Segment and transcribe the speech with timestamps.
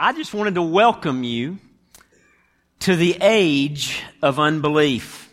[0.00, 1.58] I just wanted to welcome you
[2.80, 5.28] to the age of unbelief.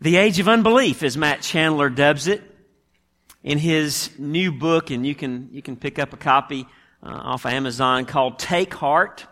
[0.00, 2.42] The age of unbelief, as Matt Chandler dubs it
[3.42, 6.64] in his new book, and you can, you can pick up a copy
[7.02, 9.26] uh, off Amazon called Take Heart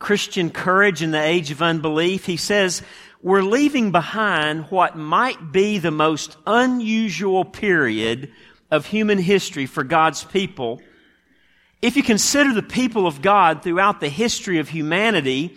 [0.00, 2.26] Christian Courage in the Age of Unbelief.
[2.26, 2.82] He says,
[3.22, 8.32] We're leaving behind what might be the most unusual period
[8.68, 10.80] of human history for God's people
[11.82, 15.56] if you consider the people of God throughout the history of humanity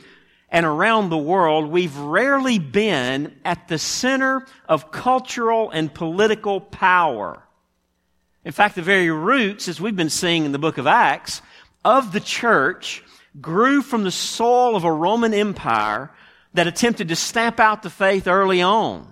[0.50, 7.44] and around the world, we've rarely been at the center of cultural and political power.
[8.44, 11.42] In fact, the very roots, as we've been seeing in the book of Acts,
[11.86, 13.04] of the church
[13.40, 16.12] grew from the soil of a Roman Empire
[16.54, 19.09] that attempted to stamp out the faith early on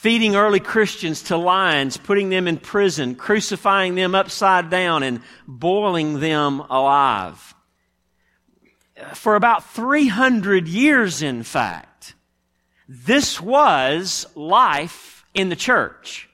[0.00, 6.20] feeding early Christians to lions, putting them in prison, crucifying them upside down, and boiling
[6.20, 7.54] them alive.
[9.12, 12.14] For about 300 years, in fact,
[12.88, 16.30] this was life in the church.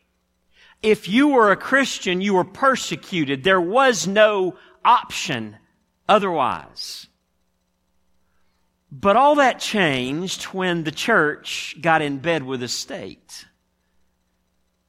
[0.80, 3.42] If you were a Christian, you were persecuted.
[3.42, 5.56] There was no option
[6.08, 7.08] otherwise.
[8.92, 13.44] But all that changed when the church got in bed with the state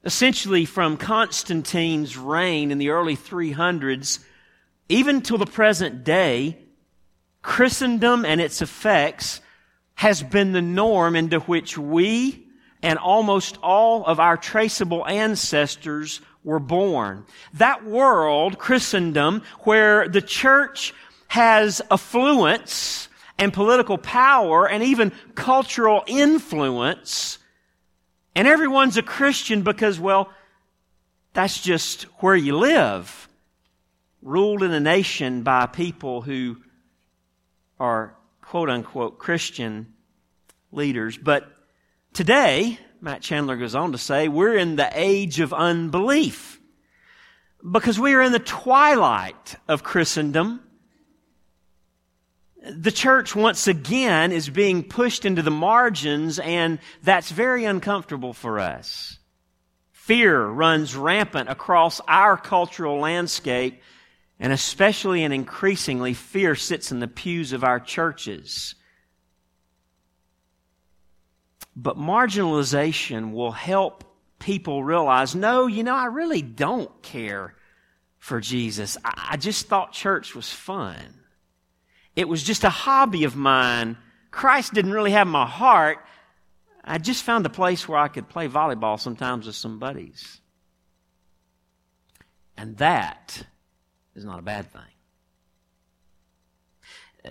[0.08, 4.20] essentially from Constantine's reign in the early 300s,
[4.88, 6.58] even till the present day,
[7.42, 9.42] Christendom and its effects
[9.96, 12.48] has been the norm into which we
[12.82, 17.26] and almost all of our traceable ancestors were born.
[17.56, 20.94] That world, Christendom, where the church
[21.28, 27.40] has affluence and political power and even cultural influence,
[28.38, 30.30] and everyone's a Christian because, well,
[31.34, 33.28] that's just where you live.
[34.22, 36.58] Ruled in a nation by people who
[37.80, 39.92] are quote unquote Christian
[40.72, 41.18] leaders.
[41.18, 41.52] But
[42.14, 46.62] today, Matt Chandler goes on to say, we're in the age of unbelief
[47.72, 50.62] because we are in the twilight of Christendom
[52.64, 58.60] the church once again is being pushed into the margins, and that's very uncomfortable for
[58.60, 59.20] us.
[59.92, 63.82] Fear runs rampant across our cultural landscape,
[64.40, 68.76] and especially and increasingly, fear sits in the pews of our churches.
[71.76, 74.04] But marginalization will help
[74.40, 77.54] people realize no, you know, I really don't care
[78.18, 78.98] for Jesus.
[79.04, 81.27] I just thought church was fun.
[82.18, 83.96] It was just a hobby of mine.
[84.32, 86.00] Christ didn't really have my heart.
[86.84, 90.42] I just found a place where I could play volleyball sometimes with some buddies.
[92.58, 93.44] And that
[94.16, 94.82] is not a bad thing.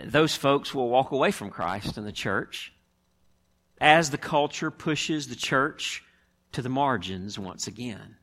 [0.04, 2.72] Those folks will walk away from Christ and the church
[3.80, 6.04] as the culture pushes the church
[6.52, 8.18] to the margins once again.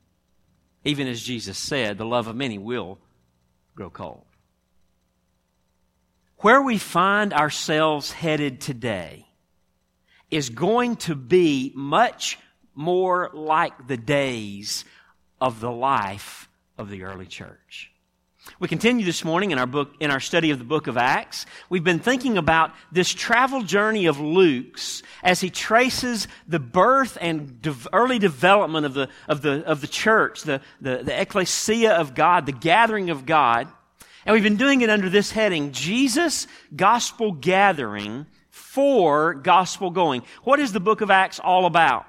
[0.86, 3.00] Even as Jesus said, the love of many will
[3.76, 4.24] grow cold.
[6.44, 9.26] Where we find ourselves headed today
[10.30, 12.38] is going to be much
[12.76, 14.84] more like the days
[15.40, 17.94] of the life of the early church.
[18.60, 21.46] We continue this morning in our book, in our study of the book of Acts.
[21.70, 27.62] We've been thinking about this travel journey of Luke's as he traces the birth and
[27.62, 32.16] de- early development of the, of the, of the church, the, the, the ecclesia of
[32.16, 33.70] God, the gathering of God.
[34.26, 40.24] And we've been doing it under this heading, Jesus Gospel Gathering for Gospel Going.
[40.44, 42.06] What is the book of Acts all about?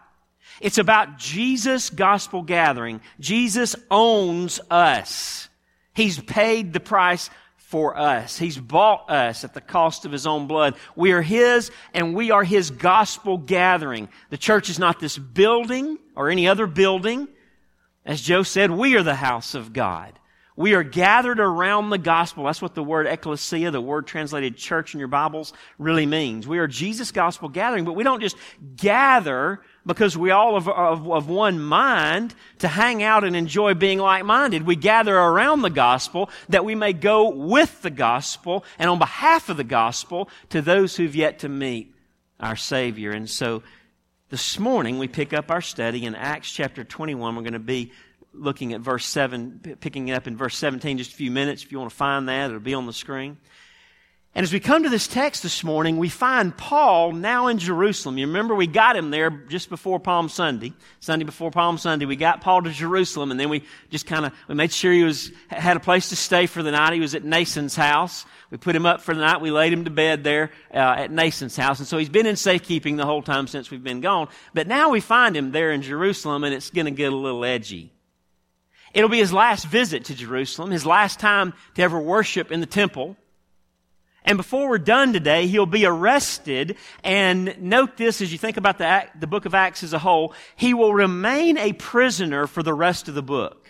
[0.60, 3.00] It's about Jesus Gospel Gathering.
[3.18, 5.48] Jesus owns us.
[5.94, 8.38] He's paid the price for us.
[8.38, 10.76] He's bought us at the cost of His own blood.
[10.94, 14.08] We are His and we are His gospel gathering.
[14.30, 17.26] The church is not this building or any other building.
[18.04, 20.12] As Joe said, we are the house of God.
[20.56, 22.44] We are gathered around the gospel.
[22.44, 26.46] That's what the word ecclesia, the word translated church in your Bibles, really means.
[26.46, 28.36] We are Jesus' gospel gathering, but we don't just
[28.76, 33.98] gather because we all of, of, of one mind to hang out and enjoy being
[33.98, 34.64] like-minded.
[34.64, 39.48] We gather around the gospel that we may go with the gospel and on behalf
[39.48, 41.92] of the gospel to those who've yet to meet
[42.38, 43.10] our Savior.
[43.10, 43.64] And so
[44.30, 47.34] this morning we pick up our study in Acts chapter 21.
[47.34, 47.92] We're going to be
[48.34, 51.62] looking at verse 7, picking it up in verse 17 just a few minutes.
[51.62, 53.38] If you want to find that, it'll be on the screen.
[54.36, 58.18] And as we come to this text this morning, we find Paul now in Jerusalem.
[58.18, 62.04] You remember we got him there just before Palm Sunday, Sunday before Palm Sunday.
[62.04, 65.04] We got Paul to Jerusalem, and then we just kind of we made sure he
[65.04, 66.94] was had a place to stay for the night.
[66.94, 68.26] He was at Mnason's house.
[68.50, 69.40] We put him up for the night.
[69.40, 72.34] We laid him to bed there uh, at Mnason's house, and so he's been in
[72.34, 74.26] safekeeping the whole time since we've been gone.
[74.52, 77.44] But now we find him there in Jerusalem, and it's going to get a little
[77.44, 77.93] edgy.
[78.94, 82.66] It'll be his last visit to Jerusalem, his last time to ever worship in the
[82.66, 83.16] temple.
[84.24, 86.76] And before we're done today, he'll be arrested.
[87.02, 90.32] And note this as you think about the, the book of Acts as a whole,
[90.56, 93.68] he will remain a prisoner for the rest of the book.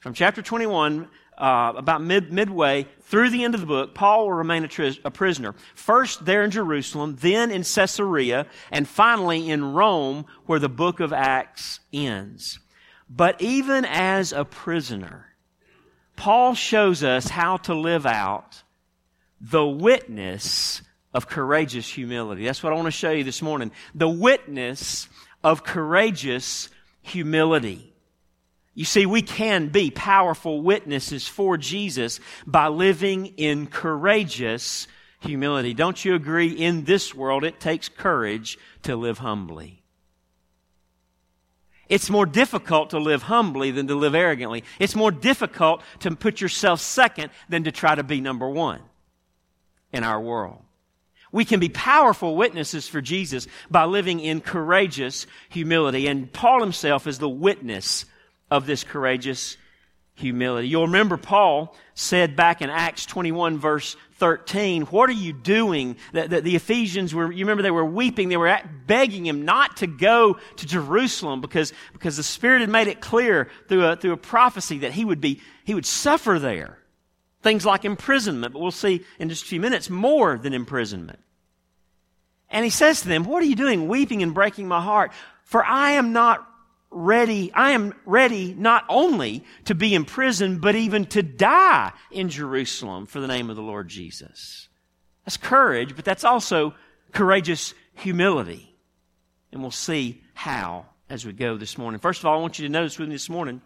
[0.00, 1.08] From chapter 21,
[1.38, 5.10] uh, about mid, midway through the end of the book, Paul will remain a, a
[5.10, 5.54] prisoner.
[5.74, 11.12] First there in Jerusalem, then in Caesarea, and finally in Rome, where the book of
[11.12, 12.58] Acts ends.
[13.08, 15.26] But even as a prisoner,
[16.16, 18.62] Paul shows us how to live out
[19.40, 20.82] the witness
[21.14, 22.44] of courageous humility.
[22.44, 23.70] That's what I want to show you this morning.
[23.94, 25.08] The witness
[25.42, 26.68] of courageous
[27.02, 27.94] humility.
[28.74, 34.86] You see, we can be powerful witnesses for Jesus by living in courageous
[35.20, 35.74] humility.
[35.74, 36.48] Don't you agree?
[36.48, 39.82] In this world, it takes courage to live humbly.
[41.88, 44.64] It's more difficult to live humbly than to live arrogantly.
[44.78, 48.80] It's more difficult to put yourself second than to try to be number one
[49.92, 50.62] in our world.
[51.30, 56.06] We can be powerful witnesses for Jesus by living in courageous humility.
[56.06, 58.06] And Paul himself is the witness
[58.50, 59.56] of this courageous
[60.14, 60.68] humility.
[60.68, 65.96] You'll remember Paul said back in Acts 21 verse 13, what are you doing?
[66.12, 69.44] The, the, the, Ephesians were, you remember they were weeping, they were at, begging him
[69.44, 73.96] not to go to Jerusalem because, because the Spirit had made it clear through a,
[73.96, 76.78] through a prophecy that he would be, he would suffer there.
[77.42, 81.20] Things like imprisonment, but we'll see in just a few minutes more than imprisonment.
[82.50, 85.12] And he says to them, What are you doing, weeping and breaking my heart?
[85.44, 86.47] For I am not
[86.90, 92.28] ready, I am ready not only to be in prison, but even to die in
[92.28, 94.68] Jerusalem for the name of the Lord Jesus.
[95.24, 96.74] That's courage, but that's also
[97.12, 98.74] courageous humility.
[99.52, 102.00] And we'll see how as we go this morning.
[102.00, 103.60] First of all, I want you to notice with me this morning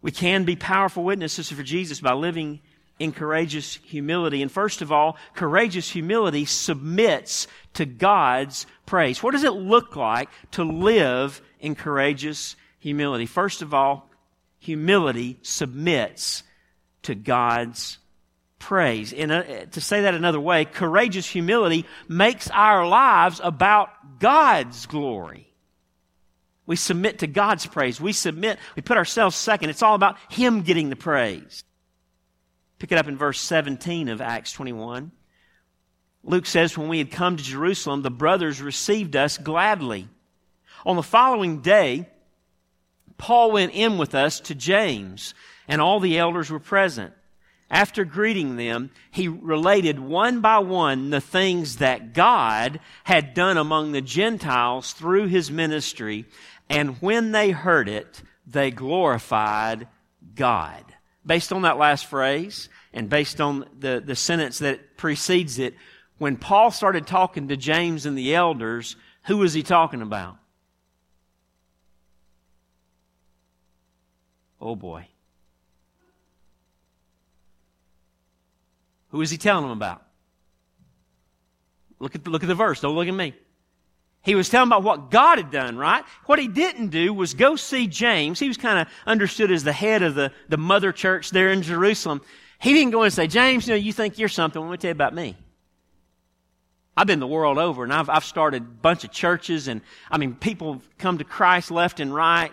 [0.00, 2.60] we can be powerful witnesses for Jesus by living
[2.98, 4.42] in courageous humility.
[4.42, 9.22] And first of all, courageous humility submits to God's praise.
[9.22, 13.26] What does it look like to live in courageous humility?
[13.26, 14.10] First of all,
[14.58, 16.42] humility submits
[17.02, 17.98] to God's
[18.58, 19.12] praise.
[19.12, 25.52] In to say that another way, courageous humility makes our lives about God's glory.
[26.66, 28.00] We submit to God's praise.
[28.00, 29.68] We submit, we put ourselves second.
[29.68, 31.62] It's all about Him getting the praise.
[32.84, 35.10] Pick it up in verse 17 of Acts 21.
[36.22, 40.06] Luke says, When we had come to Jerusalem, the brothers received us gladly.
[40.84, 42.10] On the following day,
[43.16, 45.32] Paul went in with us to James,
[45.66, 47.14] and all the elders were present.
[47.70, 53.92] After greeting them, he related one by one the things that God had done among
[53.92, 56.26] the Gentiles through his ministry
[56.68, 59.88] and when they heard it, they glorified
[60.34, 60.84] God.
[61.24, 65.74] Based on that last phrase and based on the, the sentence that precedes it,
[66.16, 70.36] when Paul started talking to James and the elders, who was he talking about?
[74.60, 75.08] Oh boy.
[79.08, 80.02] Who is he telling them about?
[81.98, 82.80] Look at the, look at the verse.
[82.80, 83.34] Don't look at me.
[84.22, 86.04] He was telling about what God had done, right?
[86.26, 88.38] What he didn't do was go see James.
[88.38, 91.62] He was kind of understood as the head of the, the mother church there in
[91.62, 92.22] Jerusalem.
[92.64, 94.60] He didn't go and say, James, you know, you think you're something.
[94.60, 95.36] Let me tell you about me.
[96.96, 100.16] I've been the world over and I've, I've started a bunch of churches and, I
[100.18, 102.52] mean, people come to Christ left and right.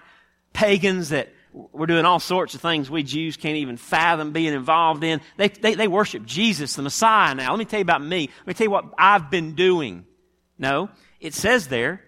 [0.51, 5.03] Pagans that were doing all sorts of things we Jews can't even fathom being involved
[5.03, 5.21] in.
[5.37, 7.51] They, they, they worship Jesus, the Messiah now.
[7.51, 8.29] Let me tell you about me.
[8.39, 10.05] Let me tell you what I've been doing.
[10.59, 10.89] No
[11.21, 12.01] it says there,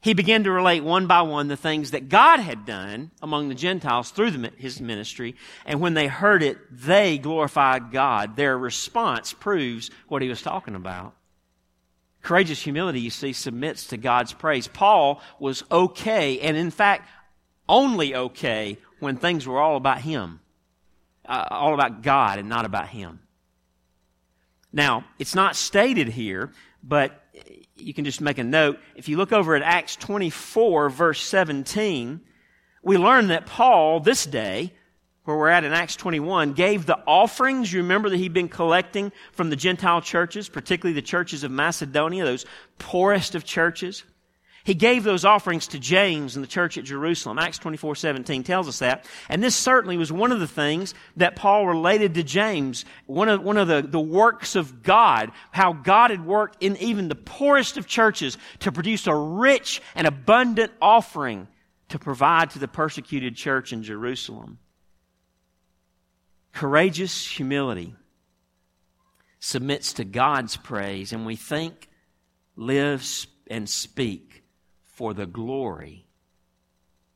[0.00, 3.54] he began to relate one by one the things that God had done among the
[3.54, 5.34] Gentiles through the, his ministry.
[5.66, 8.36] And when they heard it, they glorified God.
[8.36, 11.14] Their response proves what he was talking about.
[12.22, 14.68] Courageous humility, you see, submits to God's praise.
[14.68, 17.08] Paul was okay, and in fact,
[17.68, 20.40] only okay when things were all about him,
[21.26, 23.20] uh, all about God and not about him.
[24.72, 27.24] Now, it's not stated here, but
[27.76, 28.78] you can just make a note.
[28.94, 32.20] If you look over at Acts 24, verse 17,
[32.82, 34.72] we learn that Paul, this day,
[35.24, 37.72] where we're at in Acts 21, gave the offerings.
[37.72, 42.24] You remember that he'd been collecting from the Gentile churches, particularly the churches of Macedonia,
[42.24, 42.46] those
[42.78, 44.04] poorest of churches.
[44.68, 47.38] He gave those offerings to James and the church at Jerusalem.
[47.38, 49.06] Acts 24, 17 tells us that.
[49.30, 52.84] And this certainly was one of the things that Paul related to James.
[53.06, 57.08] One of, one of the, the works of God, how God had worked in even
[57.08, 61.48] the poorest of churches to produce a rich and abundant offering
[61.88, 64.58] to provide to the persecuted church in Jerusalem.
[66.52, 67.94] Courageous humility
[69.40, 71.88] submits to God's praise, and we think,
[72.54, 73.02] live,
[73.46, 74.27] and speak
[74.98, 76.04] for the glory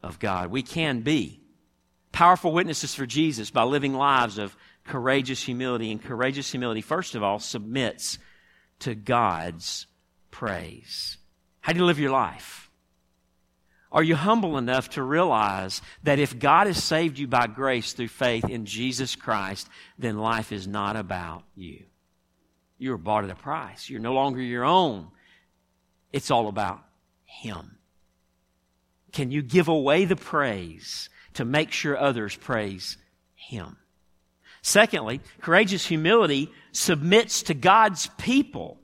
[0.05, 0.53] of God.
[0.53, 1.41] We can be
[2.13, 5.91] powerful witnesses for Jesus by living lives of courageous humility.
[5.91, 8.19] And courageous humility, first of all, submits
[8.79, 9.89] to God's
[10.31, 11.19] praise.
[11.61, 12.71] How do you live your life?
[13.91, 18.09] Are you humble enough to realize that if God has saved you by grace through
[18.09, 21.83] faith in Jesus Christ, then life is not about you?
[22.79, 23.91] You are bought at a price.
[23.91, 25.09] You're no longer your own.
[26.13, 26.81] It's all about
[27.41, 27.79] Him.
[29.13, 32.97] Can you give away the praise to make sure others praise
[33.35, 33.77] Him?
[34.63, 38.79] Secondly, courageous humility submits to God's people.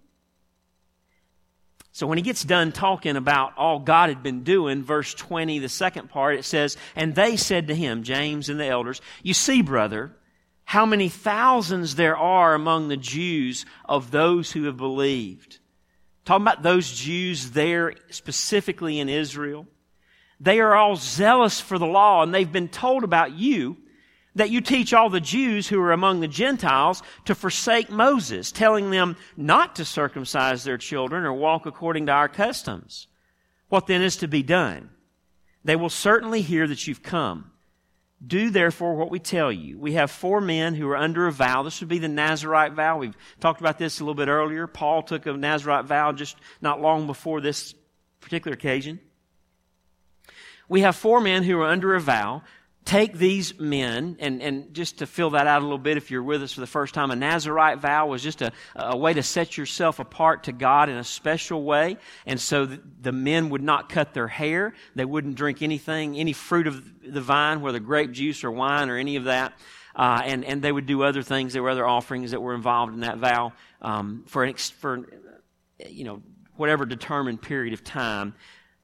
[1.92, 5.68] So when he gets done talking about all God had been doing, verse 20, the
[5.68, 9.62] second part, it says, And they said to him, James and the elders, You see,
[9.62, 10.14] brother,
[10.64, 15.58] how many thousands there are among the Jews of those who have believed.
[16.28, 19.66] Talking about those Jews there specifically in Israel.
[20.38, 23.78] They are all zealous for the law and they've been told about you
[24.34, 28.90] that you teach all the Jews who are among the Gentiles to forsake Moses, telling
[28.90, 33.06] them not to circumcise their children or walk according to our customs.
[33.70, 34.90] What then is to be done?
[35.64, 37.52] They will certainly hear that you've come.
[38.24, 39.78] Do therefore what we tell you.
[39.78, 41.62] We have four men who are under a vow.
[41.62, 42.98] This would be the Nazarite vow.
[42.98, 44.66] We've talked about this a little bit earlier.
[44.66, 47.74] Paul took a Nazarite vow just not long before this
[48.20, 48.98] particular occasion.
[50.68, 52.42] We have four men who are under a vow
[52.88, 56.22] take these men, and, and just to fill that out a little bit, if you're
[56.22, 59.22] with us for the first time, a Nazarite vow was just a, a way to
[59.22, 61.98] set yourself apart to God in a special way.
[62.24, 64.72] And so the, the men would not cut their hair.
[64.94, 68.96] They wouldn't drink anything, any fruit of the vine, whether grape juice or wine or
[68.96, 69.52] any of that.
[69.94, 71.52] Uh, and, and they would do other things.
[71.52, 73.52] There were other offerings that were involved in that vow
[73.82, 75.06] um, for, an ex, for,
[75.86, 76.22] you know,
[76.56, 78.34] whatever determined period of time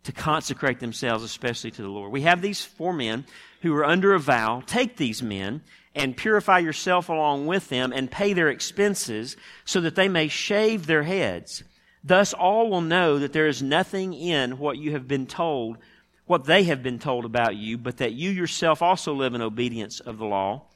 [0.02, 2.12] to consecrate themselves, especially to the Lord.
[2.12, 3.24] We have these four men
[3.64, 4.62] who are under a vow.
[4.66, 5.62] Take these men
[5.94, 10.86] and purify yourself along with them and pay their expenses so that they may shave
[10.86, 11.64] their heads.
[12.04, 15.78] Thus all will know that there is nothing in what you have been told,
[16.26, 19.98] what they have been told about you, but that you yourself also live in obedience
[19.98, 20.66] of the law.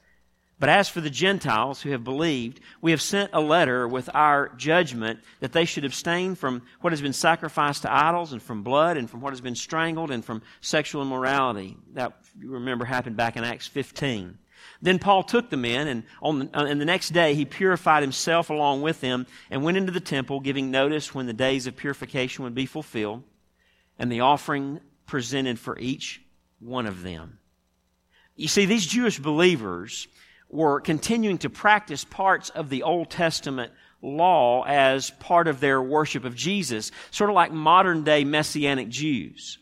[0.61, 4.49] But as for the Gentiles who have believed, we have sent a letter with our
[4.57, 8.97] judgment that they should abstain from what has been sacrificed to idols and from blood
[8.97, 11.77] and from what has been strangled and from sexual immorality.
[11.95, 14.37] That, you remember, happened back in Acts 15.
[14.83, 18.03] Then Paul took the men, and on the, uh, and the next day he purified
[18.03, 21.77] himself along with them and went into the temple, giving notice when the days of
[21.77, 23.23] purification would be fulfilled,
[23.99, 26.21] and the offering presented for each
[26.59, 27.39] one of them.
[28.37, 30.07] You see, these Jewish believers
[30.51, 36.25] were continuing to practice parts of the Old Testament law as part of their worship
[36.25, 39.59] of Jesus, sort of like modern day Messianic Jews.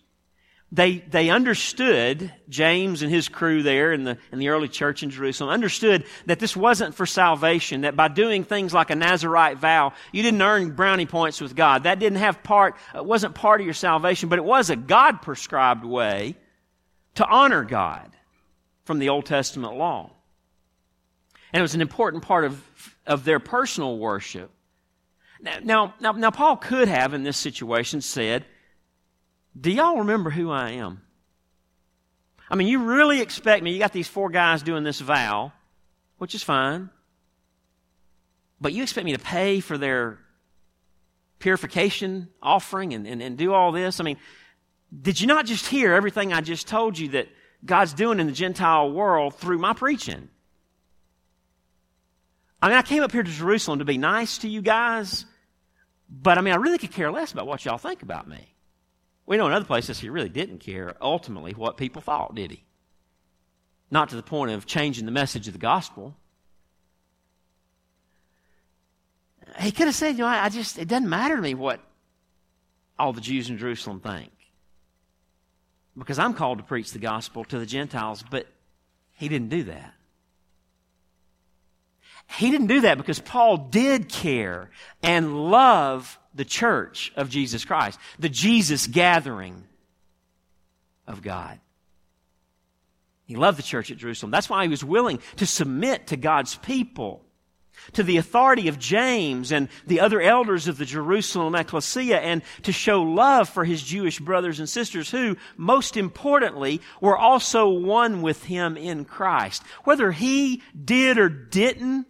[0.73, 5.11] They, they understood, James and his crew there in the, in the early church in
[5.11, 9.93] Jerusalem, understood that this wasn't for salvation, that by doing things like a Nazarite vow,
[10.13, 11.85] you didn't earn brownie points with God.
[11.85, 15.23] That didn't have part, it wasn't part of your salvation, but it was a God
[15.23, 16.37] prescribed way
[17.15, 18.11] to honor God
[18.85, 20.11] from the Old Testament law.
[21.57, 22.63] And it was an important part of,
[23.07, 24.51] of their personal worship.
[25.41, 28.45] Now, now, now, Paul could have in this situation said,
[29.59, 31.01] Do y'all remember who I am?
[32.51, 35.51] I mean, you really expect me, you got these four guys doing this vow,
[36.19, 36.91] which is fine,
[38.61, 40.19] but you expect me to pay for their
[41.39, 43.99] purification offering and, and, and do all this?
[43.99, 44.19] I mean,
[45.01, 47.29] did you not just hear everything I just told you that
[47.65, 50.29] God's doing in the Gentile world through my preaching?
[52.67, 55.25] I mean, I came up here to Jerusalem to be nice to you guys,
[56.11, 58.57] but I mean, I really could care less about what y'all think about me.
[59.25, 62.65] We know in other places he really didn't care ultimately what people thought, did he?
[63.89, 66.17] Not to the point of changing the message of the gospel.
[69.61, 71.79] He could have said, you know, I just, it doesn't matter to me what
[72.99, 74.33] all the Jews in Jerusalem think.
[75.97, 78.49] Because I'm called to preach the gospel to the Gentiles, but
[79.13, 79.95] he didn't do that.
[82.29, 84.71] He didn't do that because Paul did care
[85.03, 89.65] and love the church of Jesus Christ, the Jesus gathering
[91.07, 91.61] of God.
[93.25, 94.31] He loved the church at Jerusalem.
[94.31, 97.25] That's why he was willing to submit to God's people,
[97.95, 102.73] to the authority of James and the other elders of the Jerusalem ecclesia, and to
[102.73, 108.45] show love for his Jewish brothers and sisters who, most importantly, were also one with
[108.45, 109.63] him in Christ.
[109.85, 112.07] Whether he did or didn't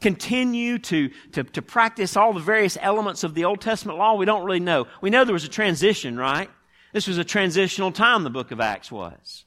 [0.00, 4.24] continue to, to, to practice all the various elements of the Old Testament law, we
[4.24, 4.86] don't really know.
[5.00, 6.50] We know there was a transition, right?
[6.92, 9.44] This was a transitional time, the book of Acts was.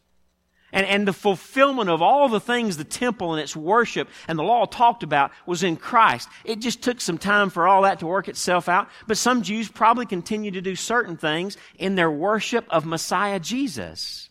[0.72, 4.44] And, and the fulfillment of all the things the temple and its worship and the
[4.44, 6.28] law talked about was in Christ.
[6.46, 8.90] It just took some time for all that to work itself out.
[9.06, 14.30] But some Jews probably continued to do certain things in their worship of Messiah Jesus.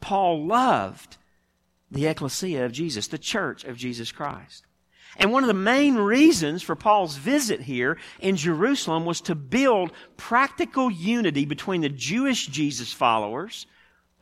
[0.00, 1.16] Paul loved
[1.92, 4.64] the ecclesia of Jesus, the church of Jesus Christ.
[5.18, 9.92] And one of the main reasons for Paul's visit here in Jerusalem was to build
[10.16, 13.66] practical unity between the Jewish Jesus followers,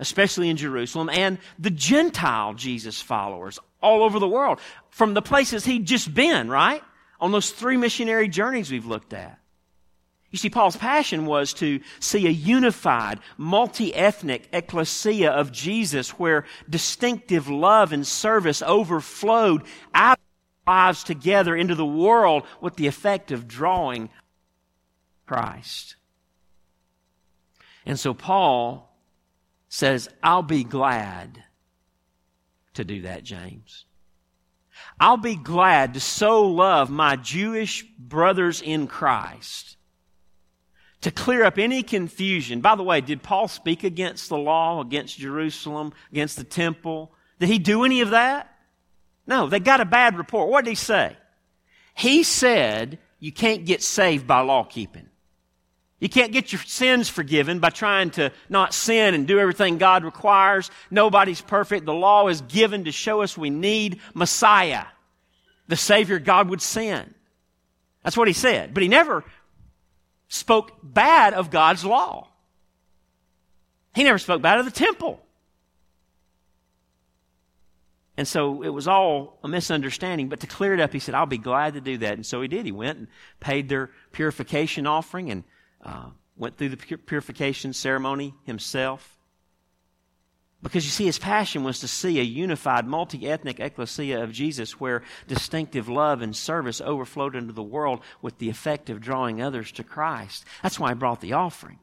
[0.01, 4.59] especially in Jerusalem, and the Gentile Jesus followers all over the world
[4.91, 6.83] from the places he'd just been, right?
[7.21, 9.40] On those three missionary journeys we've looked at.
[10.31, 17.49] You see, Paul's passion was to see a unified, multi-ethnic ecclesia of Jesus where distinctive
[17.49, 23.49] love and service overflowed out of lives together into the world with the effect of
[23.49, 24.09] drawing
[25.27, 25.97] Christ.
[27.85, 28.97] And so Paul
[29.69, 31.43] says, I'll be glad
[32.75, 33.85] to do that, James.
[35.01, 39.77] I'll be glad to so love my Jewish brothers in Christ
[41.03, 42.61] to clear up any confusion.
[42.61, 47.13] By the way, did Paul speak against the law, against Jerusalem, against the temple?
[47.39, 48.55] Did he do any of that?
[49.27, 50.51] No, they got a bad report.
[50.51, 51.17] What did he say?
[51.95, 55.07] He said you can't get saved by law keeping.
[56.01, 60.03] You can't get your sins forgiven by trying to not sin and do everything God
[60.03, 60.71] requires.
[60.91, 61.85] Nobody's perfect.
[61.85, 64.85] The law is given to show us we need Messiah,
[65.69, 67.15] the Savior God would send.
[68.03, 68.73] That's what he said.
[68.73, 69.25] But he never
[70.31, 72.29] spoke bad of God's law.
[73.95, 75.21] He never spoke bad of the temple.
[78.17, 80.29] And so it was all a misunderstanding.
[80.29, 82.15] But to clear it up, he said, I'll be glad to do that.
[82.15, 82.65] And so he did.
[82.65, 83.09] He went and
[83.41, 85.45] paid their purification offering and
[85.85, 89.19] uh, went through the purification ceremony himself.
[90.63, 94.79] Because you see, his passion was to see a unified, multi ethnic ecclesia of Jesus
[94.79, 99.73] where distinctive love and service overflowed into the world with the effect of drawing others
[99.73, 100.45] to Christ.
[100.63, 101.79] That's why he brought the offering.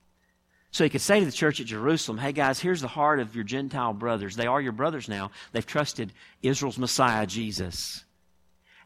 [0.69, 3.33] So he could say to the church at Jerusalem, hey guys, here's the heart of
[3.33, 4.35] your Gentile brothers.
[4.35, 5.31] They are your brothers now.
[5.51, 6.13] They've trusted
[6.43, 8.03] Israel's Messiah, Jesus.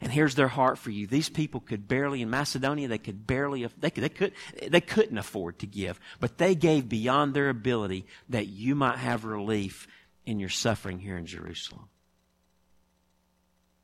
[0.02, 1.06] And here's their heart for you.
[1.06, 4.32] These people could barely, in Macedonia, they could barely, they, could, they, could,
[4.68, 9.24] they couldn't afford to give, but they gave beyond their ability that you might have
[9.24, 9.86] relief
[10.26, 11.88] in your suffering here in Jerusalem.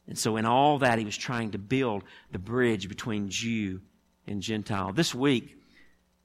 [0.08, 2.02] And so in all that, he was trying to build
[2.32, 3.80] the bridge between Jew
[4.26, 4.92] and Gentile.
[4.92, 5.56] This week,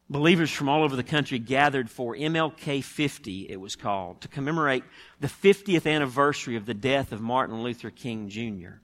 [0.10, 4.86] believers from all over the country gathered for MLK 50, it was called, to commemorate
[5.20, 8.80] the 50th anniversary of the death of Martin Luther King Jr.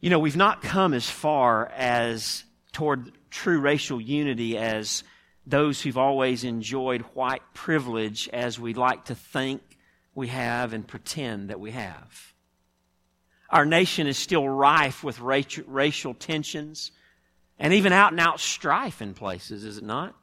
[0.00, 5.04] You know, we've not come as far as toward true racial unity as
[5.46, 9.62] those who've always enjoyed white privilege as we like to think
[10.14, 12.34] we have and pretend that we have.
[13.50, 16.92] Our nation is still rife with racial tensions
[17.58, 20.14] and even out and out strife in places, is it not?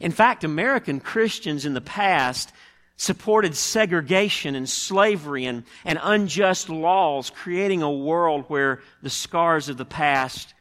[0.00, 2.52] In fact, American Christians in the past
[2.96, 9.76] supported segregation and slavery and, and unjust laws, creating a world where the scars of
[9.76, 10.54] the past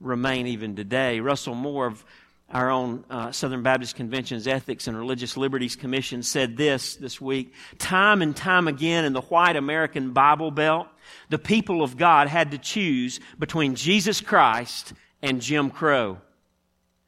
[0.00, 1.20] remain even today.
[1.20, 2.04] Russell Moore of
[2.52, 7.54] our own uh, Southern Baptist Convention's Ethics and Religious Liberties Commission said this this week.
[7.78, 10.88] Time and time again in the white American Bible Belt,
[11.28, 16.18] the people of God had to choose between Jesus Christ and Jim Crow.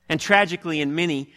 [0.09, 1.33] And tragically, in many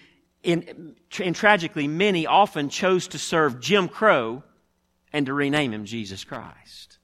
[0.46, 4.44] in, and tragically, many often chose to serve Jim Crow
[5.12, 7.00] and to rename him Jesus Christ.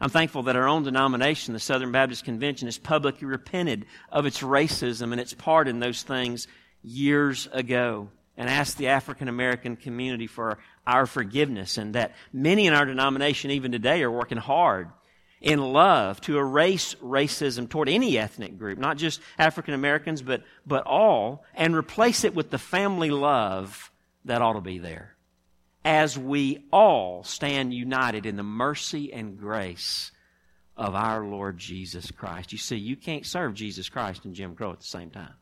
[0.00, 4.40] I'm thankful that our own denomination, the Southern Baptist Convention, has publicly repented of its
[4.40, 6.48] racism and its part in those things
[6.82, 12.72] years ago and asked the African American community for our forgiveness and that many in
[12.72, 14.88] our denomination even today are working hard
[15.42, 20.86] in love to erase racism toward any ethnic group, not just African Americans, but, but
[20.86, 23.90] all, and replace it with the family love
[24.24, 25.16] that ought to be there.
[25.84, 30.12] as we all stand united in the mercy and grace
[30.76, 32.52] of our Lord Jesus Christ.
[32.52, 35.34] You see, you can't serve Jesus Christ and Jim Crow at the same time.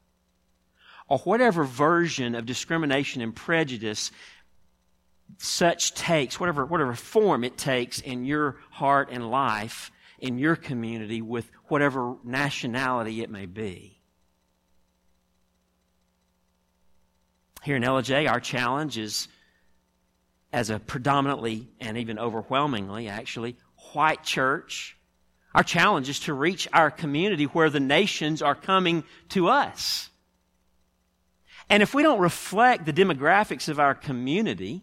[1.08, 4.12] Or whatever version of discrimination and prejudice
[5.38, 11.22] such takes, whatever, whatever form it takes in your heart and life, in your community,
[11.22, 13.98] with whatever nationality it may be.
[17.62, 19.28] Here in LJ, our challenge is
[20.52, 23.56] as a predominantly and even overwhelmingly, actually,
[23.92, 24.96] white church.
[25.54, 30.10] Our challenge is to reach our community where the nations are coming to us.
[31.68, 34.82] And if we don't reflect the demographics of our community,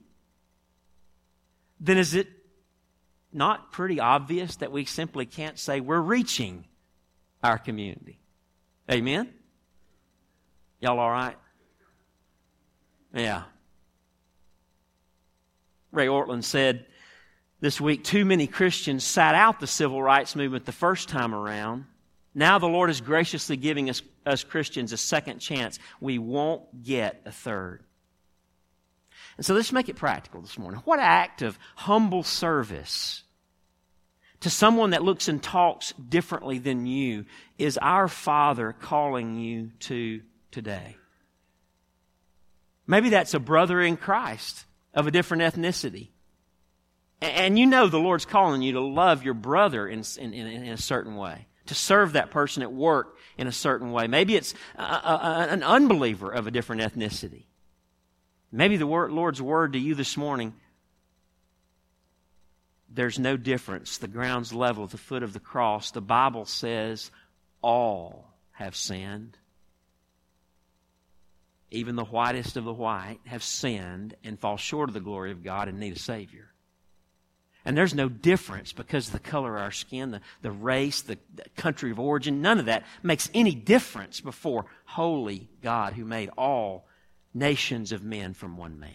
[1.80, 2.28] then is it
[3.32, 6.66] not pretty obvious that we simply can't say we're reaching
[7.44, 8.20] our community?
[8.90, 9.34] Amen?
[10.80, 11.36] Y'all all right?
[13.14, 13.44] Yeah.
[15.92, 16.86] Ray Ortlund said
[17.60, 21.86] this week too many Christians sat out the civil rights movement the first time around.
[22.36, 25.80] Now the Lord is graciously giving us, us Christians a second chance.
[26.00, 27.84] We won't get a third.
[29.38, 30.82] And so let's make it practical this morning.
[30.84, 33.24] What act of humble service
[34.40, 37.26] to someone that looks and talks differently than you
[37.58, 40.22] is our Father calling you to
[40.52, 40.98] today?
[42.88, 46.10] Maybe that's a brother in Christ of a different ethnicity.
[47.22, 50.78] And you know the Lord's calling you to love your brother in, in, in a
[50.78, 54.08] certain way, to serve that person at work in a certain way.
[54.08, 57.47] Maybe it's a, a, an unbeliever of a different ethnicity.
[58.52, 60.54] Maybe the Lord's word to you this morning
[62.90, 63.98] there's no difference.
[63.98, 65.92] The ground's level at the foot of the cross.
[65.92, 67.12] The Bible says
[67.62, 69.38] all have sinned
[71.72, 75.44] even the whitest of the white, have sinned and fall short of the glory of
[75.44, 76.50] God and need a Savior.
[77.66, 81.18] And there's no difference because of the color of our skin, the, the race, the,
[81.36, 82.42] the country of origin.
[82.42, 86.88] None of that makes any difference before holy God who made all
[87.34, 88.94] nations of men from one man.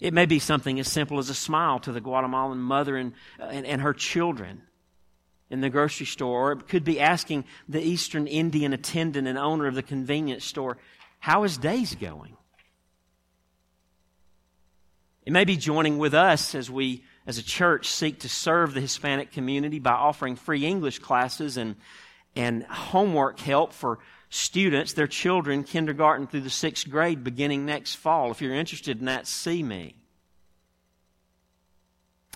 [0.00, 3.44] It may be something as simple as a smile to the Guatemalan mother and, uh,
[3.44, 4.62] and, and her children
[5.48, 9.66] in the grocery store, or it could be asking the Eastern Indian attendant and owner
[9.66, 10.78] of the convenience store,
[11.20, 12.36] How is days going?
[15.24, 18.80] It may be joining with us as we, as a church, seek to serve the
[18.80, 21.76] Hispanic community by offering free English classes and,
[22.34, 24.00] and homework help for
[24.32, 28.30] students, their children, kindergarten through the sixth grade, beginning next fall.
[28.30, 29.94] If you're interested in that, see me.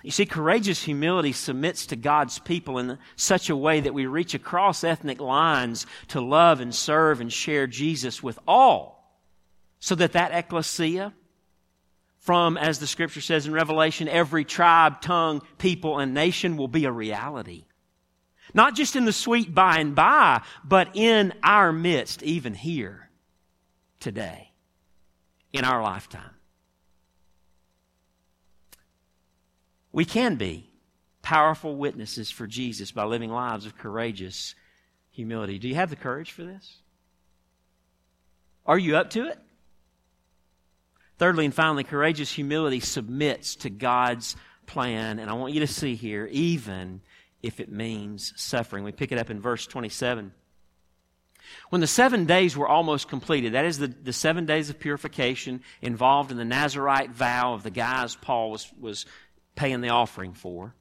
[0.02, 4.34] You see, courageous humility submits to God's people in such a way that we reach
[4.34, 9.18] across ethnic lines to love and serve and share Jesus with all.
[9.78, 11.14] So that that ecclesia,
[12.18, 16.84] from, as the scripture says in Revelation, every tribe, tongue, people, and nation will be
[16.84, 17.64] a reality.
[18.54, 23.10] Not just in the sweet by and by, but in our midst, even here,
[24.00, 24.52] today,
[25.52, 26.34] in our lifetime.
[29.92, 30.70] We can be
[31.22, 34.54] powerful witnesses for Jesus by living lives of courageous
[35.10, 35.58] humility.
[35.58, 36.76] Do you have the courage for this?
[38.66, 39.38] Are you up to it?
[41.18, 45.18] Thirdly and finally, courageous humility submits to God's plan.
[45.18, 47.00] And I want you to see here, even
[47.46, 48.84] if it means suffering.
[48.84, 50.32] We pick it up in verse 27.
[51.70, 55.62] When the seven days were almost completed, that is the, the seven days of purification
[55.80, 59.06] involved in the Nazarite vow of the guys Paul was, was
[59.54, 60.74] paying the offering for.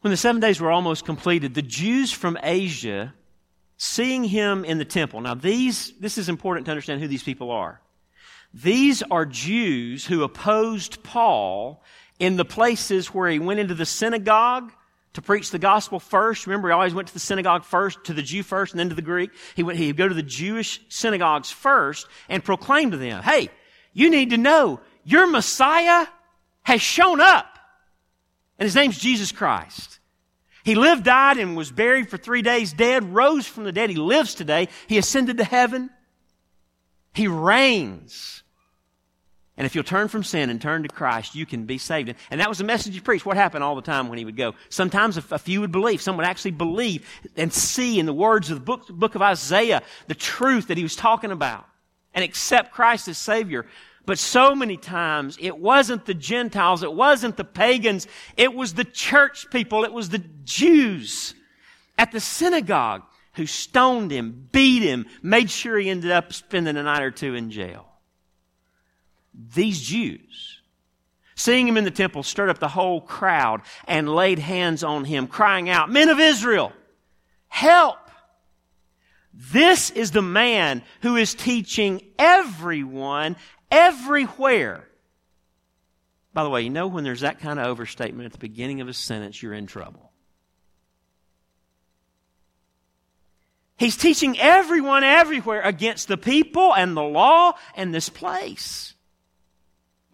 [0.00, 3.14] When the seven days were almost completed, the Jews from Asia,
[3.76, 5.20] seeing him in the temple.
[5.20, 7.80] Now, these, this is important to understand who these people are.
[8.52, 11.82] These are Jews who opposed Paul
[12.18, 14.72] in the places where he went into the synagogue
[15.14, 16.46] to preach the gospel first.
[16.46, 18.94] Remember, he always went to the synagogue first, to the Jew first, and then to
[18.94, 19.30] the Greek.
[19.56, 23.48] He went, he'd go to the Jewish synagogues first and proclaim to them, hey,
[23.92, 26.06] you need to know your Messiah
[26.62, 27.46] has shown up.
[28.58, 29.98] And his name's Jesus Christ.
[30.64, 33.90] He lived, died, and was buried for three days, dead, rose from the dead.
[33.90, 34.68] He lives today.
[34.86, 35.90] He ascended to heaven.
[37.12, 38.43] He reigns.
[39.56, 42.12] And if you'll turn from sin and turn to Christ, you can be saved.
[42.30, 43.24] And that was the message he preached.
[43.24, 44.54] What happened all the time when he would go?
[44.68, 46.02] Sometimes a few would believe.
[46.02, 49.82] Some would actually believe and see in the words of the book, book of Isaiah
[50.08, 51.66] the truth that he was talking about
[52.14, 53.64] and accept Christ as Savior.
[54.06, 58.84] But so many times it wasn't the Gentiles, it wasn't the pagans, it was the
[58.84, 61.34] church people, it was the Jews
[61.96, 63.02] at the synagogue
[63.34, 67.34] who stoned him, beat him, made sure he ended up spending a night or two
[67.34, 67.86] in jail.
[69.34, 70.60] These Jews,
[71.34, 75.26] seeing him in the temple, stirred up the whole crowd and laid hands on him,
[75.26, 76.72] crying out, Men of Israel,
[77.48, 77.98] help!
[79.32, 83.36] This is the man who is teaching everyone
[83.70, 84.88] everywhere.
[86.32, 88.88] By the way, you know when there's that kind of overstatement at the beginning of
[88.88, 90.12] a sentence, you're in trouble.
[93.76, 98.93] He's teaching everyone everywhere against the people and the law and this place.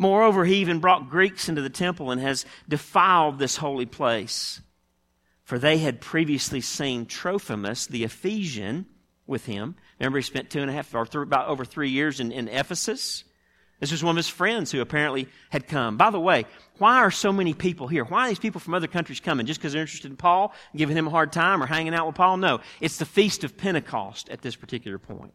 [0.01, 4.63] Moreover, he even brought Greeks into the temple and has defiled this holy place.
[5.45, 8.87] For they had previously seen Trophimus, the Ephesian,
[9.27, 9.77] with him.
[9.99, 12.49] Remember, he spent two and a half, or th- about over three years in, in
[12.49, 13.25] Ephesus.
[13.79, 15.99] This was one of his friends who apparently had come.
[15.99, 16.47] By the way,
[16.79, 18.05] why are so many people here?
[18.05, 19.45] Why are these people from other countries coming?
[19.45, 22.17] Just because they're interested in Paul, giving him a hard time, or hanging out with
[22.17, 22.39] Paul?
[22.39, 22.61] No.
[22.81, 25.35] It's the Feast of Pentecost at this particular point.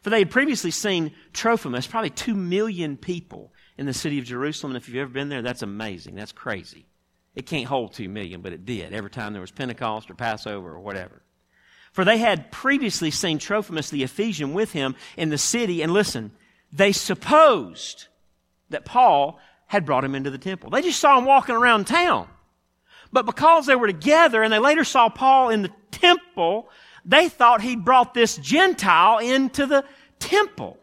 [0.00, 4.72] For they had previously seen Trophimus, probably two million people in the city of Jerusalem.
[4.72, 6.14] And if you've ever been there, that's amazing.
[6.14, 6.86] That's crazy.
[7.34, 10.72] It can't hold two million, but it did every time there was Pentecost or Passover
[10.74, 11.22] or whatever.
[11.92, 16.32] For they had previously seen Trophimus the Ephesian with him in the city, and listen,
[16.72, 18.08] they supposed
[18.70, 20.70] that Paul had brought him into the temple.
[20.70, 22.28] They just saw him walking around town.
[23.12, 26.68] But because they were together and they later saw Paul in the temple,
[27.04, 29.84] they thought he'd brought this Gentile into the
[30.18, 30.78] temple.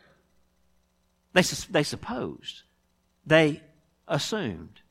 [1.34, 2.64] They, they supposed.
[3.26, 3.62] They
[4.08, 4.82] assumed.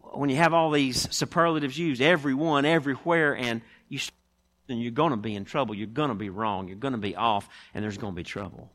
[0.00, 3.98] When you have all these superlatives used, everyone, everywhere, and you
[4.66, 5.74] then you're going to be in trouble.
[5.74, 6.68] You're going to be wrong.
[6.68, 8.70] You're going to be off, and there's going to be trouble.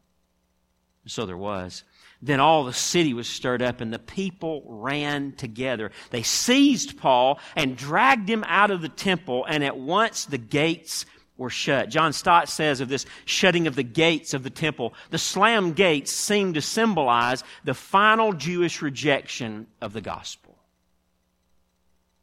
[1.06, 1.84] So there was.
[2.22, 5.92] Then all the city was stirred up, and the people ran together.
[6.10, 11.06] They seized Paul and dragged him out of the temple, and at once the gates
[11.38, 11.90] were shut.
[11.90, 16.12] John Stott says of this shutting of the gates of the temple, the slam gates
[16.12, 20.58] seem to symbolize the final Jewish rejection of the gospel.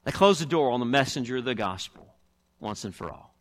[0.05, 2.14] They closed the door on the messenger of the gospel
[2.61, 3.35] once and for all.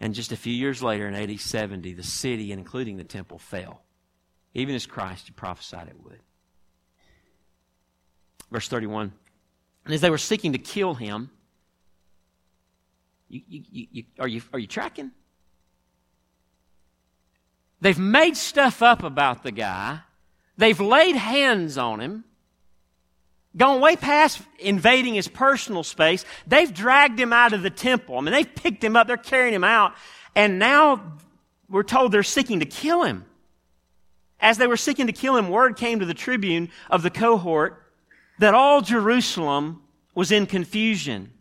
[0.00, 3.82] And just a few years later, in AD 70, the city, including the temple, fell,
[4.52, 6.18] even as Christ had prophesied it would.
[8.50, 9.12] Verse 31
[9.84, 11.30] And as they were seeking to kill him,
[13.32, 15.10] you, you, you, are, you, are you tracking?
[17.80, 20.00] They've made stuff up about the guy.
[20.56, 22.24] They've laid hands on him
[23.56, 26.24] gone way past invading his personal space.
[26.46, 28.18] They've dragged him out of the temple.
[28.18, 29.94] I mean, they've picked him up, they're carrying him out,
[30.34, 31.18] and now
[31.68, 33.24] we're told they're seeking to kill him.
[34.40, 37.84] As they were seeking to kill him, word came to the tribune of the cohort
[38.38, 39.82] that all Jerusalem
[40.14, 41.32] was in confusion.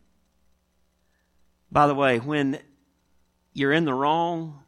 [1.71, 2.60] By the way, when
[3.53, 4.60] you're in the wrong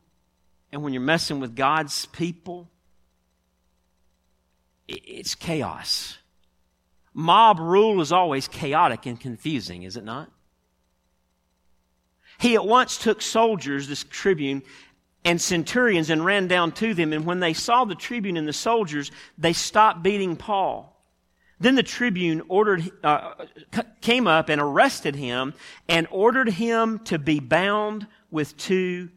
[0.71, 2.69] and when you're messing with God's people,
[4.87, 6.17] it's chaos.
[7.13, 10.31] Mob rule is always chaotic and confusing, is it not?
[12.39, 14.63] He at once took soldiers, this tribune,
[15.23, 17.13] and centurions and ran down to them.
[17.13, 20.92] And when they saw the tribune and the soldiers, they stopped beating Paul.
[21.59, 23.33] Then the tribune ordered, uh,
[24.01, 25.53] came up and arrested him
[25.87, 29.09] and ordered him to be bound with two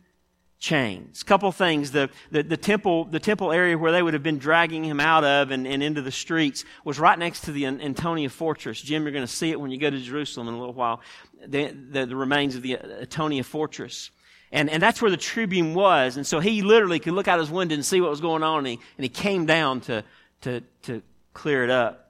[0.59, 1.23] chains.
[1.23, 1.93] Couple things.
[1.93, 5.25] The, the, the, temple, the temple area where they would have been dragging him out
[5.25, 8.81] of and, and into the streets was right next to the Antonia fortress.
[8.81, 11.01] Jim, you're going to see it when you go to Jerusalem in a little while.
[11.47, 14.11] The, the, the remains of the Antonia fortress.
[14.53, 16.17] And, and that's where the tribune was.
[16.17, 18.59] And so he literally could look out his window and see what was going on.
[18.59, 20.05] And he, and he came down to,
[20.43, 21.03] to, to
[21.35, 22.06] clear it up.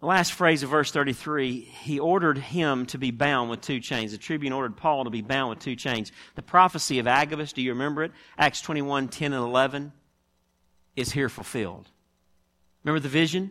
[0.00, 4.12] The last phrase of verse 33, he ordered him to be bound with two chains.
[4.12, 6.12] The tribune ordered Paul to be bound with two chains.
[6.36, 8.12] The prophecy of Agabus, do you remember it?
[8.38, 9.92] Acts 21, 10 and 11
[10.94, 11.88] is here fulfilled.
[12.84, 13.50] Remember the vision?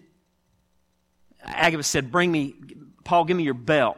[1.43, 2.55] Agabus said, Bring me,
[3.03, 3.97] Paul, give me your belt.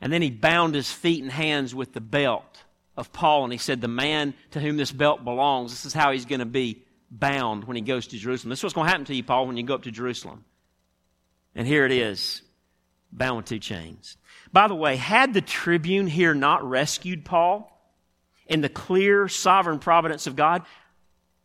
[0.00, 2.64] And then he bound his feet and hands with the belt
[2.96, 6.10] of Paul, and he said, The man to whom this belt belongs, this is how
[6.10, 8.48] he's going to be bound when he goes to Jerusalem.
[8.48, 10.44] This is what's going to happen to you, Paul, when you go up to Jerusalem.
[11.54, 12.42] And here it is,
[13.10, 14.16] bound with two chains.
[14.52, 17.68] By the way, had the tribune here not rescued Paul
[18.46, 20.62] in the clear sovereign providence of God,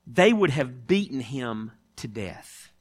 [0.06, 2.72] they would have beaten him to death.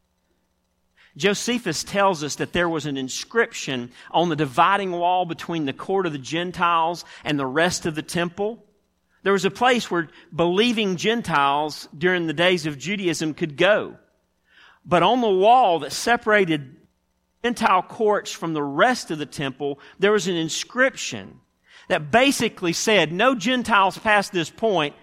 [1.17, 6.07] Josephus tells us that there was an inscription on the dividing wall between the court
[6.07, 8.63] of the Gentiles and the rest of the temple.
[9.23, 13.97] There was a place where believing Gentiles during the days of Judaism could go.
[14.85, 16.77] But on the wall that separated
[17.45, 21.41] Gentile courts from the rest of the temple, there was an inscription
[21.89, 24.95] that basically said, no Gentiles past this point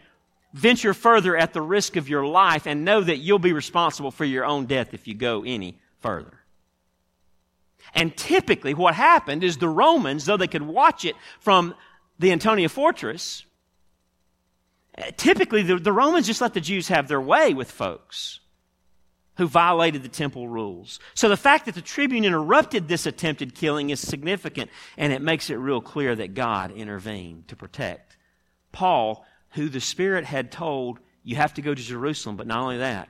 [0.53, 4.25] venture further at the risk of your life and know that you'll be responsible for
[4.25, 6.39] your own death if you go any further.
[7.95, 11.73] And typically what happened is the Romans, though they could watch it from
[12.19, 13.45] the Antonia fortress,
[14.97, 18.39] eh, typically the, the Romans just let the Jews have their way with folks
[19.37, 20.99] who violated the temple rules.
[21.15, 25.49] So the fact that the tribune interrupted this attempted killing is significant, and it makes
[25.49, 28.17] it real clear that God intervened to protect
[28.71, 32.79] Paul, who the Spirit had told, you have to go to Jerusalem, but not only
[32.79, 33.09] that,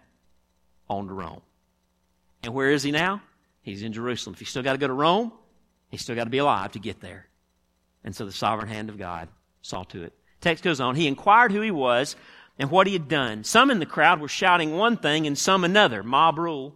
[0.90, 1.42] on to Rome.
[2.44, 3.22] And where is he now?
[3.62, 4.34] He's in Jerusalem.
[4.34, 5.32] If he's still got to go to Rome,
[5.90, 7.28] he's still got to be alive to get there.
[8.04, 9.30] And so the sovereign hand of God
[9.62, 10.14] saw to it.
[10.42, 10.96] Text goes on.
[10.96, 12.18] He inquired who he was
[12.60, 13.44] and what he had done.
[13.44, 16.76] Some in the crowd were shouting one thing and some another, mob rule.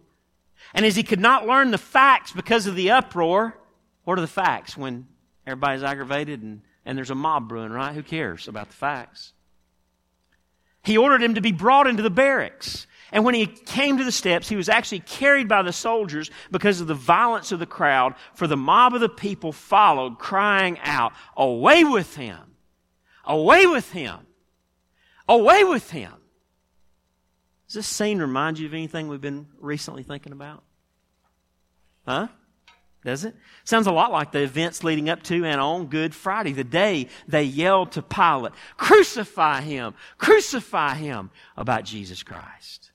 [0.74, 3.56] And as he could not learn the facts because of the uproar,
[4.04, 5.06] what are the facts when
[5.46, 7.94] everybody's aggravated and, and there's a mob brewing, right?
[7.94, 9.32] Who cares about the facts?
[10.82, 12.86] He ordered him to be brought into the barracks.
[13.10, 16.80] And when he came to the steps, he was actually carried by the soldiers because
[16.80, 21.12] of the violence of the crowd, for the mob of the people followed, crying out,
[21.36, 22.56] Away with him!
[23.24, 24.27] Away with him!
[25.28, 26.12] Away with him!
[27.66, 30.64] Does this scene remind you of anything we've been recently thinking about?
[32.06, 32.28] Huh?
[33.04, 33.36] Does it?
[33.64, 37.08] Sounds a lot like the events leading up to and on Good Friday, the day
[37.28, 39.94] they yelled to Pilate, Crucify him!
[40.16, 41.30] Crucify him!
[41.56, 42.90] about Jesus Christ.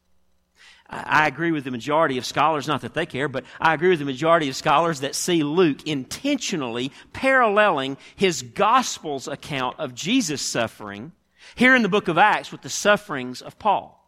[0.90, 4.00] I agree with the majority of scholars, not that they care, but I agree with
[4.00, 11.12] the majority of scholars that see Luke intentionally paralleling his Gospel's account of Jesus' suffering
[11.56, 14.00] here in the book of Acts with the sufferings of Paul.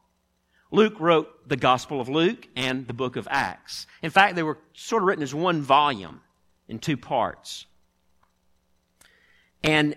[0.72, 3.88] Luke wrote the Gospel of Luke and the book of Acts.
[4.02, 6.22] In fact, they were sort of written as one volume
[6.68, 7.66] in two parts.
[9.64, 9.96] And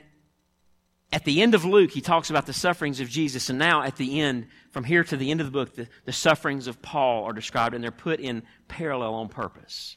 [1.13, 3.97] at the end of Luke, he talks about the sufferings of Jesus, and now at
[3.97, 7.25] the end, from here to the end of the book, the, the sufferings of Paul
[7.25, 9.97] are described, and they're put in parallel on purpose.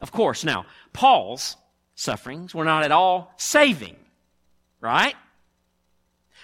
[0.00, 1.56] Of course, now, Paul's
[1.94, 3.96] sufferings were not at all saving,
[4.80, 5.14] right?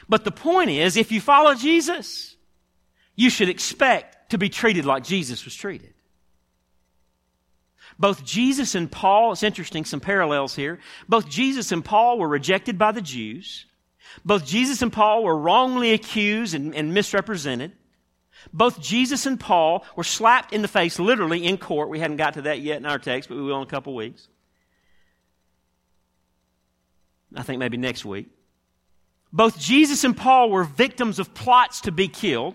[0.09, 2.37] But the point is, if you follow Jesus,
[3.15, 5.95] you should expect to be treated like Jesus was treated.
[7.99, 10.79] Both Jesus and Paul, it's interesting, some parallels here.
[11.09, 13.65] Both Jesus and Paul were rejected by the Jews.
[14.25, 17.73] Both Jesus and Paul were wrongly accused and, and, misrepresented.
[18.53, 21.89] Both Jesus and Paul were slapped in the face, literally in court.
[21.89, 23.95] We hadn't got to that yet in our text, but we will in a couple
[23.95, 24.29] weeks.
[27.35, 28.29] I think maybe next week.
[29.37, 32.55] Both Jesus and Paul were victims of plots to be killed.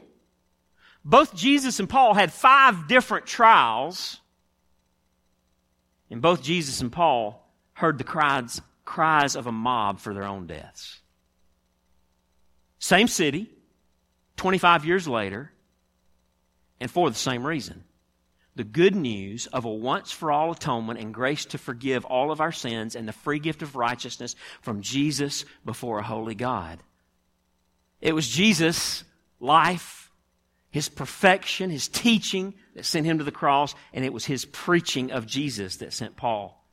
[1.06, 4.20] Both Jesus and Paul had five different trials.
[6.10, 10.48] And both Jesus and Paul heard the cries, cries of a mob for their own
[10.48, 11.00] deaths.
[12.80, 13.48] Same city,
[14.38, 15.52] 25 years later,
[16.80, 17.84] and for the same reason.
[18.62, 22.40] The good news of a once for all atonement and grace to forgive all of
[22.40, 26.78] our sins and the free gift of righteousness from Jesus before a holy God.
[28.02, 29.04] It was Jesus'
[29.40, 30.12] life,
[30.70, 35.12] his perfection, his teaching that sent him to the cross, and it was his preaching
[35.12, 36.64] of Jesus that sent Paul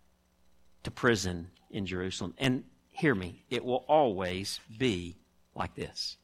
[0.82, 2.34] to prison in Jerusalem.
[2.36, 5.16] And hear me, it will always be
[5.54, 6.18] like this.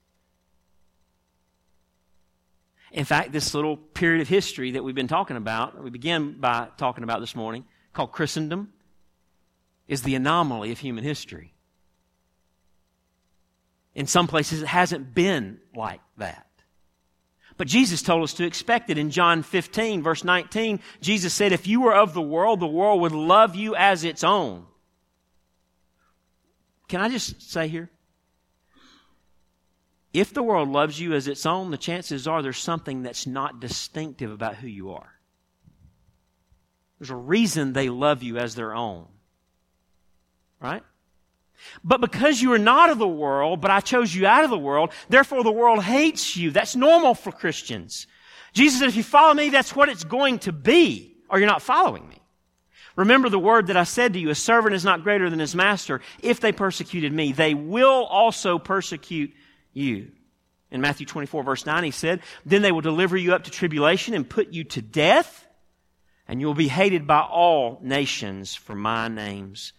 [2.94, 6.68] In fact, this little period of history that we've been talking about, we begin by
[6.76, 8.72] talking about this morning, called Christendom,
[9.88, 11.52] is the anomaly of human history.
[13.96, 16.46] In some places, it hasn't been like that.
[17.56, 18.98] But Jesus told us to expect it.
[18.98, 23.00] In John 15, verse 19, Jesus said, If you were of the world, the world
[23.00, 24.66] would love you as its own.
[26.86, 27.90] Can I just say here?
[30.14, 33.60] If the world loves you as its own, the chances are there's something that's not
[33.60, 35.12] distinctive about who you are.
[36.98, 39.08] There's a reason they love you as their own.
[40.60, 40.84] Right?
[41.82, 44.58] But because you are not of the world, but I chose you out of the
[44.58, 46.52] world, therefore the world hates you.
[46.52, 48.06] That's normal for Christians.
[48.52, 51.60] Jesus said, if you follow me, that's what it's going to be, or you're not
[51.60, 52.18] following me.
[52.94, 55.56] Remember the word that I said to you, a servant is not greater than his
[55.56, 56.00] master.
[56.22, 59.32] If they persecuted me, they will also persecute
[59.74, 60.12] you.
[60.70, 64.14] In Matthew 24 verse 9, he said, Then they will deliver you up to tribulation
[64.14, 65.46] and put you to death,
[66.26, 69.72] and you will be hated by all nations for my name's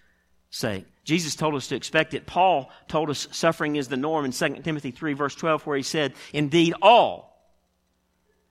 [0.49, 0.85] sake.
[1.03, 2.25] Jesus told us to expect it.
[2.25, 5.83] Paul told us suffering is the norm in 2 Timothy 3 verse 12 where he
[5.83, 7.35] said, Indeed, all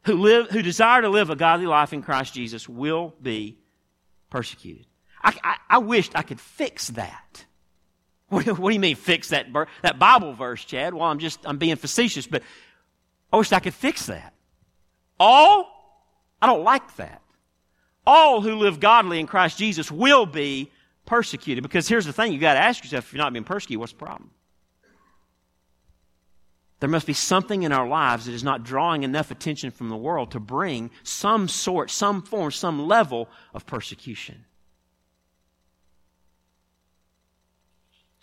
[0.05, 3.59] who live, who desire to live a godly life in Christ Jesus will be
[4.31, 4.87] persecuted.
[5.23, 7.45] I, I, I wished I could fix that.
[8.35, 9.47] What, what do you mean fix that,
[9.83, 10.93] that Bible verse, Chad?
[10.93, 12.43] Well, I'm just, I'm being facetious, but
[13.33, 14.35] I wish I could fix that.
[15.21, 15.71] All?
[16.43, 17.23] I don't like that.
[18.07, 20.73] All who live godly in Christ Jesus will be
[21.07, 21.63] persecuted.
[21.63, 23.99] Because here's the thing, you've gotta ask yourself, if you're not being persecuted, what's the
[23.99, 24.31] problem?
[26.81, 29.97] There must be something in our lives that is not drawing enough attention from the
[29.97, 34.45] world to bring some sort, some form, some level of persecution.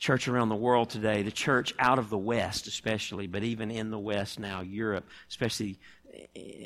[0.01, 3.91] Church around the world today, the church out of the West, especially, but even in
[3.91, 5.77] the West now, Europe, especially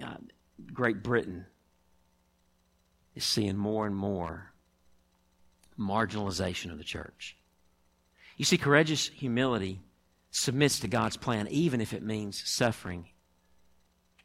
[0.01, 0.15] uh,
[0.71, 1.45] Great Britain,
[3.13, 4.53] is seeing more and more
[5.77, 7.35] marginalization of the church.
[8.37, 9.81] You see, courageous humility
[10.31, 13.09] submits to God's plan, even if it means suffering.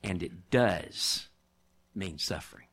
[0.05, 1.27] And it does
[1.97, 2.69] mean suffering.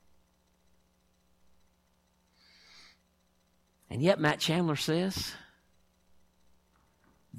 [3.90, 5.34] And yet, Matt Chandler says,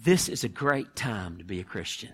[0.05, 2.13] this is a great time to be a Christian.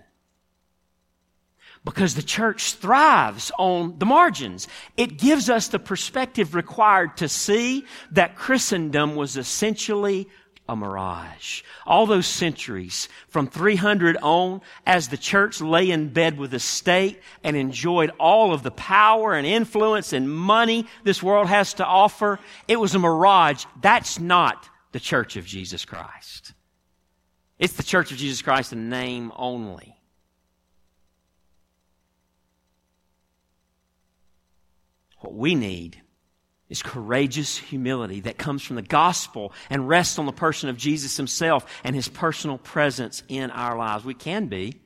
[1.83, 4.67] Because the church thrives on the margins.
[4.97, 10.27] It gives us the perspective required to see that Christendom was essentially
[10.67, 11.61] a mirage.
[11.85, 17.21] All those centuries from 300 on, as the church lay in bed with the state
[17.43, 22.39] and enjoyed all of the power and influence and money this world has to offer,
[22.67, 23.65] it was a mirage.
[23.79, 26.53] That's not the church of Jesus Christ.
[27.57, 29.95] It's the church of Jesus Christ in name only.
[35.19, 36.01] What we need
[36.67, 41.15] is courageous humility that comes from the gospel and rests on the person of Jesus
[41.15, 44.03] himself and his personal presence in our lives.
[44.03, 44.81] We can be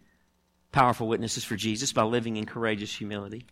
[0.71, 3.45] powerful witnesses for Jesus by living in courageous humility.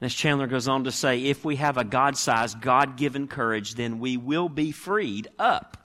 [0.00, 3.74] as Chandler goes on to say, if we have a God sized, God given courage,
[3.74, 5.81] then we will be freed up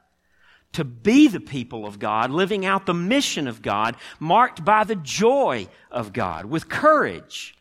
[0.73, 4.95] to be the people of God, living out the mission of God, marked by the
[4.95, 7.57] joy of God, with courage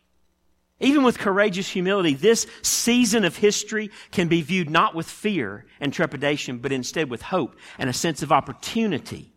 [0.79, 5.91] even with courageous humility, this season of history can be viewed not with fear and
[5.91, 9.33] trepidation, but instead with hope and a sense of opportunity.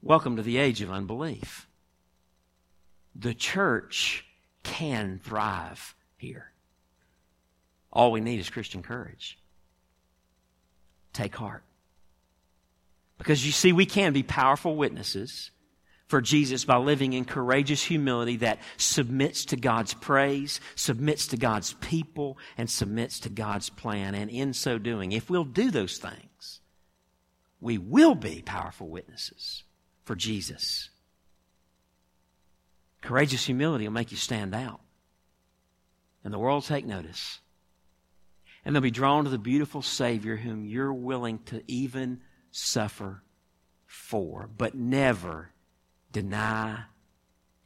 [0.00, 1.66] Welcome to the age of unbelief.
[3.16, 4.24] The church
[4.62, 6.52] can thrive here.
[7.92, 9.38] All we need is Christian courage.
[11.12, 11.64] Take heart.
[13.22, 15.52] Because you see, we can be powerful witnesses
[16.08, 21.74] for Jesus by living in courageous humility that submits to God's praise, submits to God's
[21.74, 24.16] people, and submits to God's plan.
[24.16, 26.60] And in so doing, if we'll do those things,
[27.60, 29.62] we will be powerful witnesses
[30.02, 30.90] for Jesus.
[33.02, 34.80] Courageous humility will make you stand out.
[36.24, 37.38] And the world will take notice.
[38.64, 42.20] And they'll be drawn to the beautiful Savior whom you're willing to even
[42.52, 43.22] suffer
[43.86, 45.50] for, but never
[46.12, 46.84] deny,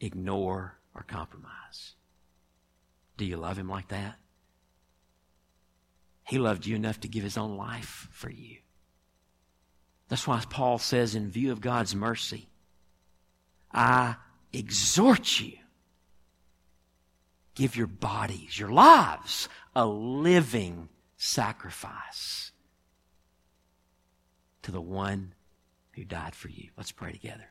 [0.00, 1.94] ignore, or compromise.
[3.18, 4.16] Do you love him like that?
[6.24, 8.56] He loved you enough to give his own life for you.
[10.08, 12.48] That's why Paul says, in view of God's mercy,
[13.72, 14.16] I
[14.52, 15.52] exhort you.
[17.54, 22.52] Give your bodies, your lives, a living sacrifice
[24.66, 25.32] to the one
[25.92, 26.70] who died for you.
[26.76, 27.44] Let's pray together.